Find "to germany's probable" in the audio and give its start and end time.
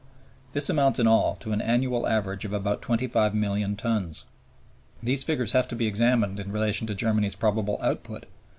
6.87-7.77